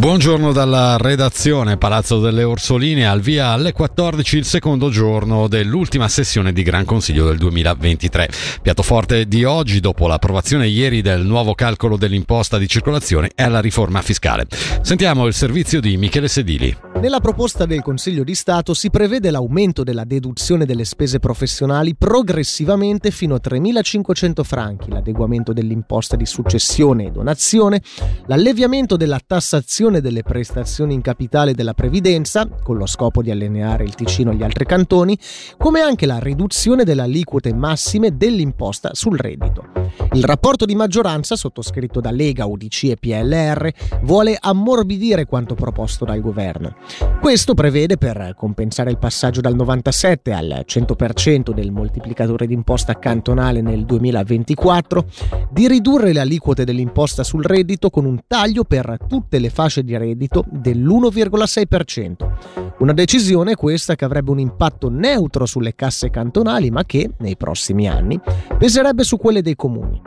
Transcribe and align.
Buongiorno 0.00 0.52
dalla 0.52 0.96
redazione 0.96 1.76
Palazzo 1.76 2.20
delle 2.20 2.42
Orsoline 2.42 3.06
al 3.06 3.20
via 3.20 3.48
alle 3.48 3.72
14 3.72 4.38
il 4.38 4.46
secondo 4.46 4.88
giorno 4.88 5.46
dell'ultima 5.46 6.08
sessione 6.08 6.54
di 6.54 6.62
Gran 6.62 6.86
Consiglio 6.86 7.26
del 7.26 7.36
2023. 7.36 8.30
Piatto 8.62 8.82
forte 8.82 9.28
di 9.28 9.44
oggi 9.44 9.78
dopo 9.78 10.06
l'approvazione 10.06 10.68
ieri 10.68 11.02
del 11.02 11.26
nuovo 11.26 11.54
calcolo 11.54 11.98
dell'imposta 11.98 12.56
di 12.56 12.66
circolazione 12.66 13.32
è 13.34 13.46
la 13.48 13.60
riforma 13.60 14.00
fiscale. 14.00 14.46
Sentiamo 14.80 15.26
il 15.26 15.34
servizio 15.34 15.80
di 15.82 15.98
Michele 15.98 16.28
Sedili. 16.28 16.89
Nella 17.00 17.20
proposta 17.20 17.64
del 17.64 17.80
Consiglio 17.80 18.22
di 18.22 18.34
Stato 18.34 18.74
si 18.74 18.90
prevede 18.90 19.30
l'aumento 19.30 19.82
della 19.82 20.04
deduzione 20.04 20.66
delle 20.66 20.84
spese 20.84 21.18
professionali 21.18 21.94
progressivamente 21.94 23.10
fino 23.10 23.34
a 23.34 23.40
3.500 23.42 24.42
franchi, 24.42 24.90
l'adeguamento 24.90 25.54
dell'imposta 25.54 26.14
di 26.14 26.26
successione 26.26 27.06
e 27.06 27.10
donazione, 27.10 27.80
l'alleviamento 28.26 28.98
della 28.98 29.18
tassazione 29.26 30.02
delle 30.02 30.22
prestazioni 30.22 30.92
in 30.92 31.00
capitale 31.00 31.54
della 31.54 31.72
previdenza, 31.72 32.46
con 32.46 32.76
lo 32.76 32.84
scopo 32.84 33.22
di 33.22 33.30
allineare 33.30 33.84
il 33.84 33.94
Ticino 33.94 34.32
agli 34.32 34.42
altri 34.42 34.66
cantoni, 34.66 35.18
come 35.56 35.80
anche 35.80 36.04
la 36.04 36.18
riduzione 36.18 36.84
delle 36.84 37.02
aliquote 37.02 37.54
massime 37.54 38.14
dell'imposta 38.14 38.90
sul 38.92 39.16
reddito. 39.16 39.68
Il 40.12 40.24
rapporto 40.24 40.66
di 40.66 40.74
maggioranza, 40.74 41.34
sottoscritto 41.34 42.00
da 42.00 42.10
Lega, 42.10 42.44
UDC 42.44 42.84
e 42.84 42.96
PLR, 42.96 43.72
vuole 44.02 44.36
ammorbidire 44.38 45.24
quanto 45.24 45.54
proposto 45.54 46.04
dal 46.04 46.20
governo. 46.20 46.76
Questo 47.20 47.54
prevede, 47.54 47.98
per 47.98 48.34
compensare 48.36 48.90
il 48.90 48.98
passaggio 48.98 49.40
dal 49.40 49.54
97 49.54 50.32
al 50.32 50.64
100% 50.66 51.52
del 51.52 51.70
moltiplicatore 51.70 52.46
d'imposta 52.46 52.98
cantonale 52.98 53.60
nel 53.60 53.84
2024, 53.84 55.04
di 55.50 55.68
ridurre 55.68 56.12
le 56.12 56.20
aliquote 56.20 56.64
dell'imposta 56.64 57.22
sul 57.22 57.44
reddito 57.44 57.90
con 57.90 58.04
un 58.04 58.20
taglio 58.26 58.64
per 58.64 58.96
tutte 59.06 59.38
le 59.38 59.50
fasce 59.50 59.84
di 59.84 59.96
reddito 59.96 60.44
dell'1,6%. 60.50 62.74
Una 62.78 62.92
decisione 62.94 63.54
questa 63.54 63.94
che 63.94 64.06
avrebbe 64.06 64.30
un 64.30 64.38
impatto 64.38 64.88
neutro 64.88 65.44
sulle 65.44 65.74
casse 65.74 66.08
cantonali 66.08 66.70
ma 66.70 66.84
che, 66.84 67.10
nei 67.18 67.36
prossimi 67.36 67.88
anni, 67.88 68.18
peserebbe 68.58 69.04
su 69.04 69.18
quelle 69.18 69.42
dei 69.42 69.56
comuni. 69.56 70.00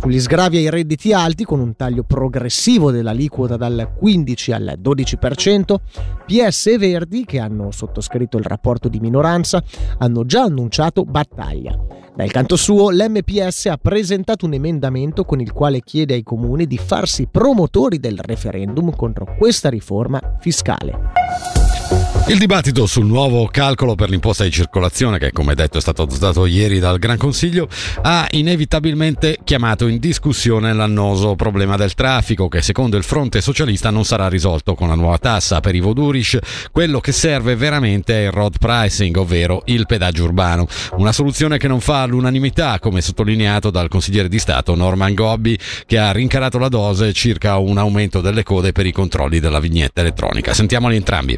Sugli 0.00 0.18
sgravi 0.18 0.56
ai 0.56 0.70
redditi 0.70 1.12
alti, 1.12 1.44
con 1.44 1.60
un 1.60 1.76
taglio 1.76 2.04
progressivo 2.04 2.90
dell'aliquota 2.90 3.58
dal 3.58 3.92
15 3.94 4.52
al 4.52 4.78
12%, 4.82 5.74
PS 6.24 6.66
e 6.68 6.78
Verdi, 6.78 7.26
che 7.26 7.38
hanno 7.38 7.70
sottoscritto 7.70 8.38
il 8.38 8.44
rapporto 8.44 8.88
di 8.88 8.98
minoranza, 8.98 9.62
hanno 9.98 10.24
già 10.24 10.44
annunciato 10.44 11.04
battaglia. 11.04 11.78
Dal 12.16 12.30
canto 12.30 12.56
suo, 12.56 12.88
l'MPS 12.88 13.66
ha 13.66 13.76
presentato 13.76 14.46
un 14.46 14.54
emendamento 14.54 15.24
con 15.24 15.38
il 15.38 15.52
quale 15.52 15.82
chiede 15.82 16.14
ai 16.14 16.22
comuni 16.22 16.66
di 16.66 16.78
farsi 16.78 17.28
promotori 17.30 17.98
del 17.98 18.18
referendum 18.22 18.96
contro 18.96 19.36
questa 19.36 19.68
riforma 19.68 20.38
fiscale. 20.40 21.59
Il 22.30 22.38
dibattito 22.38 22.86
sul 22.86 23.06
nuovo 23.06 23.48
calcolo 23.50 23.96
per 23.96 24.08
l'imposta 24.08 24.44
di 24.44 24.52
circolazione, 24.52 25.18
che 25.18 25.32
come 25.32 25.56
detto 25.56 25.78
è 25.78 25.80
stato 25.80 26.02
adottato 26.02 26.46
ieri 26.46 26.78
dal 26.78 27.00
Gran 27.00 27.16
Consiglio, 27.16 27.66
ha 28.02 28.24
inevitabilmente 28.30 29.38
chiamato 29.42 29.88
in 29.88 29.98
discussione 29.98 30.72
l'annoso 30.72 31.34
problema 31.34 31.74
del 31.74 31.94
traffico, 31.94 32.46
che 32.46 32.62
secondo 32.62 32.96
il 32.96 33.02
fronte 33.02 33.40
socialista 33.40 33.90
non 33.90 34.04
sarà 34.04 34.28
risolto 34.28 34.76
con 34.76 34.86
la 34.86 34.94
nuova 34.94 35.18
tassa 35.18 35.58
per 35.58 35.74
i 35.74 35.80
Vodurish. 35.80 36.38
Quello 36.70 37.00
che 37.00 37.10
serve 37.10 37.56
veramente 37.56 38.14
è 38.14 38.26
il 38.26 38.30
road 38.30 38.58
pricing, 38.60 39.16
ovvero 39.16 39.62
il 39.64 39.86
pedaggio 39.86 40.22
urbano. 40.22 40.68
Una 40.98 41.10
soluzione 41.10 41.58
che 41.58 41.66
non 41.66 41.80
fa 41.80 42.02
all'unanimità, 42.02 42.78
come 42.78 43.00
sottolineato 43.00 43.70
dal 43.70 43.88
consigliere 43.88 44.28
di 44.28 44.38
Stato 44.38 44.76
Norman 44.76 45.14
Gobbi, 45.14 45.58
che 45.84 45.98
ha 45.98 46.12
rincarato 46.12 46.58
la 46.58 46.68
dose 46.68 47.12
circa 47.12 47.56
un 47.56 47.76
aumento 47.76 48.20
delle 48.20 48.44
code 48.44 48.70
per 48.70 48.86
i 48.86 48.92
controlli 48.92 49.40
della 49.40 49.58
vignetta 49.58 50.02
elettronica. 50.02 50.54
Sentiamoli 50.54 50.94
entrambi. 50.94 51.36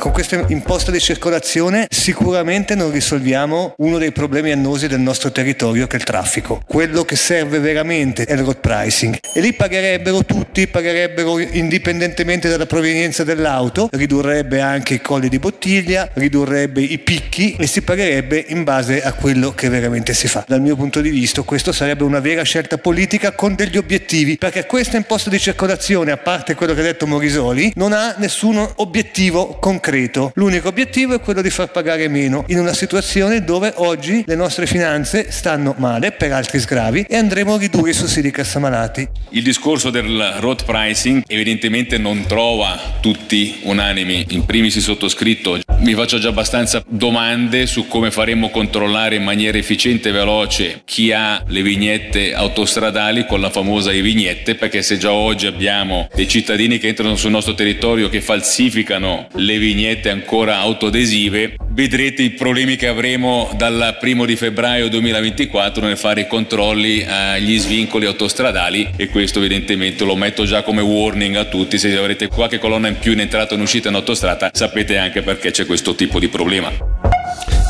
Con 0.00 0.12
questa 0.12 0.42
imposta 0.48 0.90
di 0.90 0.98
circolazione 0.98 1.86
sicuramente 1.90 2.74
non 2.74 2.90
risolviamo 2.90 3.74
uno 3.76 3.98
dei 3.98 4.12
problemi 4.12 4.50
annosi 4.50 4.88
del 4.88 4.98
nostro 4.98 5.30
territorio 5.30 5.86
che 5.86 5.96
è 5.96 5.98
il 5.98 6.06
traffico. 6.06 6.62
Quello 6.66 7.04
che 7.04 7.16
serve 7.16 7.58
veramente 7.58 8.24
è 8.24 8.32
il 8.32 8.38
road 8.38 8.60
pricing 8.60 9.18
e 9.34 9.40
lì 9.42 9.52
pagherebbero 9.52 10.24
tutti, 10.24 10.66
pagherebbero 10.68 11.38
indipendentemente 11.38 12.48
dalla 12.48 12.64
provenienza 12.64 13.24
dell'auto, 13.24 13.90
ridurrebbe 13.92 14.62
anche 14.62 14.94
i 14.94 15.02
colli 15.02 15.28
di 15.28 15.38
bottiglia, 15.38 16.08
ridurrebbe 16.14 16.80
i 16.80 16.96
picchi 16.98 17.56
e 17.58 17.66
si 17.66 17.82
pagherebbe 17.82 18.42
in 18.48 18.64
base 18.64 19.02
a 19.02 19.12
quello 19.12 19.52
che 19.52 19.68
veramente 19.68 20.14
si 20.14 20.28
fa. 20.28 20.46
Dal 20.48 20.62
mio 20.62 20.76
punto 20.76 21.02
di 21.02 21.10
vista 21.10 21.42
questo 21.42 21.72
sarebbe 21.72 22.04
una 22.04 22.20
vera 22.20 22.42
scelta 22.42 22.78
politica 22.78 23.32
con 23.32 23.54
degli 23.54 23.76
obiettivi 23.76 24.38
perché 24.38 24.64
questa 24.64 24.96
imposta 24.96 25.28
di 25.28 25.38
circolazione, 25.38 26.10
a 26.10 26.16
parte 26.16 26.54
quello 26.54 26.72
che 26.72 26.80
ha 26.80 26.84
detto 26.84 27.06
Morisoli, 27.06 27.72
non 27.74 27.92
ha 27.92 28.14
nessun 28.16 28.66
obiettivo 28.76 29.58
concreto 29.60 29.88
concreto. 29.90 30.30
L'unico 30.36 30.68
obiettivo 30.68 31.14
è 31.14 31.20
quello 31.20 31.42
di 31.42 31.50
far 31.50 31.70
pagare 31.70 32.08
meno 32.08 32.44
in 32.48 32.58
una 32.58 32.72
situazione 32.72 33.42
dove 33.42 33.72
oggi 33.76 34.22
le 34.24 34.36
nostre 34.36 34.66
finanze 34.66 35.30
stanno 35.30 35.74
male 35.78 36.12
per 36.12 36.32
altri 36.32 36.60
sgravi 36.60 37.06
e 37.08 37.16
andremo 37.16 37.54
a 37.54 37.58
ridurre 37.58 37.90
i 37.90 37.94
sussidi 37.94 38.30
cassamalati. 38.30 39.08
Il 39.30 39.42
discorso 39.42 39.90
del 39.90 40.36
road 40.38 40.64
pricing 40.64 41.22
evidentemente 41.26 41.98
non 41.98 42.24
trova 42.26 42.78
tutti 43.00 43.60
unanimi, 43.64 44.26
in 44.30 44.44
primis 44.44 44.76
il 44.76 44.82
sottoscritto. 44.82 45.58
Mi 45.80 45.94
faccio 45.94 46.18
già 46.18 46.28
abbastanza 46.28 46.84
domande 46.86 47.66
su 47.66 47.88
come 47.88 48.10
faremo 48.10 48.50
controllare 48.50 49.16
in 49.16 49.22
maniera 49.22 49.56
efficiente 49.56 50.10
e 50.10 50.12
veloce 50.12 50.82
chi 50.84 51.10
ha 51.10 51.42
le 51.46 51.62
vignette 51.62 52.34
autostradali 52.34 53.26
con 53.26 53.40
la 53.40 53.50
famosa 53.50 53.90
e-vignette, 53.90 54.56
perché 54.56 54.82
se 54.82 54.98
già 54.98 55.12
oggi 55.12 55.46
abbiamo 55.46 56.08
dei 56.14 56.28
cittadini 56.28 56.78
che 56.78 56.88
entrano 56.88 57.16
sul 57.16 57.30
nostro 57.30 57.54
territorio 57.54 58.08
che 58.08 58.20
falsificano 58.20 59.28
le 59.32 59.58
vignette, 59.58 59.68
vignette 59.80 60.10
ancora 60.10 60.58
autoadesive, 60.58 61.56
vedrete 61.72 62.22
i 62.22 62.30
problemi 62.30 62.76
che 62.76 62.88
avremo 62.88 63.50
dal 63.56 63.96
primo 64.00 64.24
di 64.24 64.36
febbraio 64.36 64.88
2024 64.88 65.86
nel 65.86 65.96
fare 65.96 66.22
i 66.22 66.26
controlli 66.26 67.04
agli 67.04 67.58
svincoli 67.58 68.06
autostradali 68.06 68.90
e 68.96 69.08
questo 69.08 69.38
evidentemente 69.38 70.04
lo 70.04 70.16
metto 70.16 70.44
già 70.44 70.62
come 70.62 70.82
warning 70.82 71.36
a 71.36 71.44
tutti, 71.44 71.78
se 71.78 71.96
avrete 71.96 72.28
qualche 72.28 72.58
colonna 72.58 72.88
in 72.88 72.98
più 72.98 73.12
in 73.12 73.20
entrata 73.20 73.54
o 73.54 73.56
in 73.56 73.62
uscita 73.62 73.88
in 73.88 73.94
autostrada 73.94 74.50
sapete 74.52 74.96
anche 74.96 75.22
perché 75.22 75.50
c'è 75.50 75.66
questo 75.66 75.94
tipo 75.94 76.18
di 76.18 76.28
problema. 76.28 77.09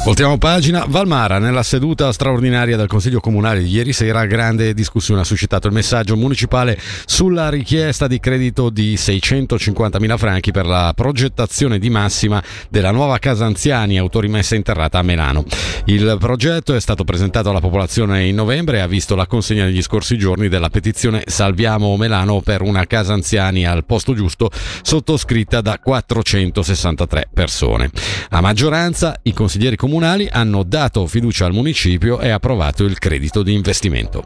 Voltiamo 0.03 0.39
pagina. 0.39 0.87
Valmara, 0.89 1.39
nella 1.39 1.63
seduta 1.63 2.11
straordinaria 2.11 2.75
del 2.75 2.87
Consiglio 2.87 3.21
Comunale 3.21 3.63
di 3.63 3.69
ieri 3.69 3.93
sera, 3.93 4.25
grande 4.25 4.73
discussione 4.73 5.21
ha 5.21 5.25
suscitato 5.25 5.67
il 5.67 5.75
messaggio 5.75 6.17
municipale 6.17 6.81
sulla 7.05 7.51
richiesta 7.51 8.07
di 8.07 8.19
credito 8.19 8.71
di 8.71 8.95
650.000 8.95 10.17
franchi 10.17 10.53
per 10.53 10.65
la 10.65 10.95
progettazione 10.97 11.79
di 11.79 11.91
massima 11.91 12.43
della 12.71 12.93
nuova 12.93 13.19
casa 13.19 13.45
anziani 13.45 13.99
autorimessa 13.99 14.55
interrata 14.55 14.99
a 14.99 15.03
Melano. 15.03 15.45
Il 15.85 16.17
progetto 16.19 16.75
è 16.75 16.81
stato 16.81 17.05
presentato 17.05 17.51
alla 17.51 17.61
popolazione 17.61 18.25
in 18.25 18.35
novembre 18.35 18.79
e 18.79 18.81
ha 18.81 18.87
visto 18.87 19.15
la 19.15 19.27
consegna 19.27 19.65
negli 19.65 19.83
scorsi 19.83 20.17
giorni 20.17 20.49
della 20.49 20.71
petizione 20.71 21.25
Salviamo 21.27 21.95
Melano 21.99 22.41
per 22.41 22.63
una 22.63 22.87
casa 22.87 23.13
anziani 23.13 23.67
al 23.67 23.85
posto 23.85 24.15
giusto, 24.15 24.51
sottoscritta 24.81 25.61
da 25.61 25.79
463 25.79 27.29
persone. 27.35 27.91
A 28.31 28.41
maggioranza 28.41 29.19
i 29.25 29.35
consiglieri 29.35 29.77
comunali 29.77 29.89
comunali 29.91 30.29
hanno 30.31 30.63
dato 30.63 31.05
fiducia 31.09 31.47
al 31.47 31.53
municipio 31.53 32.21
e 32.21 32.29
approvato 32.29 32.85
il 32.85 32.97
credito 33.01 33.43
di 33.43 33.55
investimento. 33.55 34.25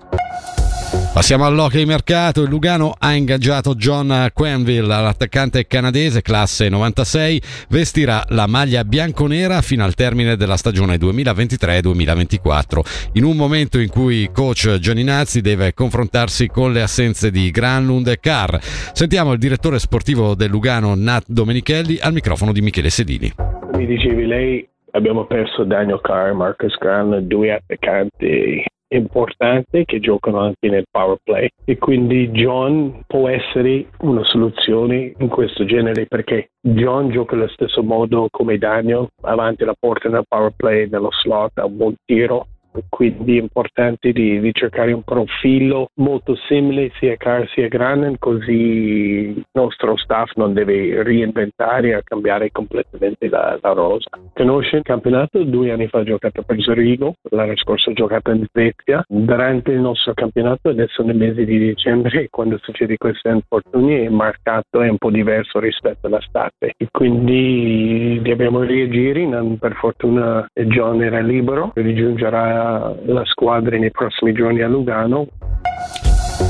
Passiamo 1.15 1.47
all'hockey 1.47 1.87
mercato. 1.87 2.43
Il 2.43 2.51
Lugano 2.51 2.95
ha 2.99 3.15
ingaggiato 3.15 3.75
John 3.75 4.29
Quenville, 4.35 4.87
l'attaccante 4.87 5.67
canadese 5.67 6.21
classe 6.21 6.69
96, 6.69 7.41
vestirà 7.71 8.27
la 8.29 8.47
maglia 8.47 8.85
bianconera 8.85 9.63
fino 9.63 9.85
al 9.85 9.95
termine 9.95 10.37
della 10.37 10.59
stagione 10.59 10.97
2023-2024. 10.97 13.11
In 13.15 13.25
un 13.25 13.35
momento 13.35 13.79
in 13.79 13.89
cui 13.89 14.29
coach 14.35 14.77
Gianninazzi 14.79 15.41
deve 15.41 15.73
confrontarsi 15.73 16.49
con 16.49 16.75
le 16.75 16.83
assenze 16.83 17.31
di 17.31 17.51
Granlund 17.51 18.09
e 18.09 18.21
Carr. 18.21 18.59
Sentiamo 18.93 19.33
il 19.33 19.39
direttore 19.39 19.79
sportivo 19.79 20.35
del 20.35 20.51
Lugano 20.51 20.95
Nat 20.95 21.25
Domenichelli 21.27 22.01
al 22.01 22.13
microfono 22.13 22.53
di 22.53 22.61
Michele 22.61 22.91
Sedini. 22.91 23.33
Mi 23.77 23.87
dicevi 23.87 24.27
lei 24.27 24.69
abbiamo 24.95 25.25
perso 25.27 25.65
Daniel 25.65 26.01
Carr, 26.01 26.33
Marcus 26.33 26.77
Graham, 26.79 27.19
due 27.19 27.53
attaccanti 27.53 28.65
importanti 28.89 29.85
che 29.85 29.99
giocano 29.99 30.39
anche 30.39 30.69
nel 30.69 30.85
power 30.91 31.19
play. 31.23 31.49
E 31.65 31.79
quindi 31.79 32.31
John 32.31 33.03
può 33.07 33.29
essere 33.29 33.87
una 34.01 34.25
soluzione 34.25 35.13
in 35.19 35.29
questo 35.29 35.65
genere 35.65 36.07
perché 36.07 36.51
John 36.61 37.11
gioca 37.11 37.35
allo 37.35 37.49
stesso 37.49 37.83
modo 37.83 38.29
come 38.31 38.57
Daniel 38.57 39.09
avanti 39.23 39.65
la 39.65 39.75
porta 39.79 40.09
nel 40.09 40.25
power 40.29 40.53
play 40.57 40.89
nello 40.89 41.11
slot 41.11 41.59
ha 41.59 41.65
un 41.65 41.77
buon 41.77 41.95
tiro 42.05 42.47
quindi 42.89 43.39
è 43.39 43.41
importante 43.41 44.13
di, 44.13 44.41
di, 44.41 44.53
cercare 44.53 44.93
un 44.93 45.03
profilo 45.03 45.91
molto 45.95 46.37
simile 46.49 46.91
sia 46.99 47.17
Car 47.17 47.49
sia 47.51 47.69
Granen, 47.69 48.19
così 48.19 48.53
il 48.53 49.45
nostro 49.53 49.97
staff 49.97 50.33
non 50.35 50.53
deve 50.53 51.03
reinventare 51.03 51.97
e 51.97 52.03
cambiare 52.03 52.51
completamente 52.51 53.29
la, 53.29 53.59
la 53.61 53.73
rosa. 53.73 54.09
Conosce 54.33 54.77
il 54.77 54.83
campionato, 54.83 55.43
due 55.45 55.71
anni 55.71 55.89
fa 55.89 55.99
ho 55.99 56.05
giocato 56.05 56.43
per 56.43 56.61
Zurigo, 56.61 57.15
l'anno 57.31 57.57
scorso 57.57 57.91
ho 57.91 57.93
giocato 57.93 58.31
in 58.31 58.45
Svezia. 58.51 59.05
Durante 59.07 59.73
il 59.73 59.81
nostro 59.81 60.15
campionato, 60.15 60.69
adesso 60.69 61.03
nel 61.03 61.17
mese 61.17 61.45
di 61.45 61.59
dicembre, 61.59 62.29
quando 62.31 62.59
succede 62.63 62.97
questi 62.97 63.29
infortuni, 63.29 64.03
il 64.03 64.13
mercato 64.13 64.81
è 64.81 64.89
un 64.89 64.99
po' 64.99 65.11
diverso 65.11 65.59
rispetto 65.59 66.07
all'estate 66.07 66.73
e 66.77 66.89
quindi 66.91 68.04
dobbiamo 68.31 68.61
reagire. 68.61 69.27
Per 69.59 69.75
fortuna 69.75 70.47
John 70.53 71.03
era 71.03 71.21
libero, 71.21 71.73
rigiungerà 71.75 72.95
la 73.07 73.23
squadra 73.25 73.77
nei 73.77 73.91
prossimi 73.91 74.33
giorni 74.33 74.63
a 74.63 74.69
Lugano. 74.69 75.27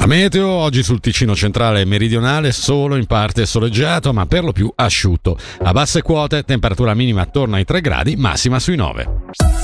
A 0.01 0.07
meteo 0.07 0.49
oggi 0.49 0.83
sul 0.83 1.01
Ticino 1.01 1.35
centrale 1.35 1.83
e 1.83 1.85
meridionale 1.85 2.53
solo 2.53 2.97
in 2.97 3.07
parte 3.07 3.45
soleggiato 3.47 4.13
ma 4.13 4.27
per 4.27 4.45
lo 4.45 4.53
più 4.53 4.71
asciutto. 4.75 5.37
A 5.63 5.73
basse 5.73 6.03
quote 6.03 6.43
temperatura 6.43 6.95
minima 6.95 7.23
attorno 7.23 7.57
ai 7.57 7.65
3 7.65 7.81
gradi, 7.81 8.17
massima 8.17 8.59
sui 8.59 8.77
9. 8.77 9.64